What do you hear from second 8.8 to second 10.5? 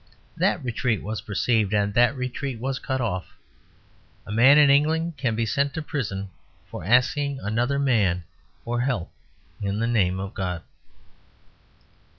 help in the name of